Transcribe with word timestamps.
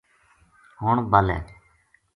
ہن 0.81 0.97
بَل 1.11 1.27